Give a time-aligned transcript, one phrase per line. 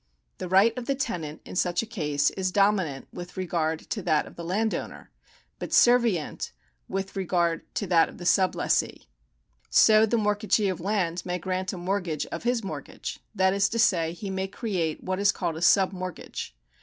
[0.39, 4.25] The right of the tenant in such a case is dominant with regard to that
[4.25, 5.11] of the landowner,
[5.59, 6.53] but servient
[6.89, 9.05] with regard to that of the sub lessee.
[9.69, 13.77] So the mortgagee of land may grant a mortgage of his mortgage; that is to
[13.77, 16.55] say, he may create what is called a sub mortgage.